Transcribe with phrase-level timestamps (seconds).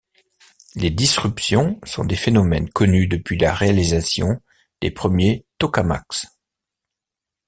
[0.73, 4.41] Les disruptions sont des phénomènes connus depuis la réalisation
[4.81, 6.23] des premiers tokamaks.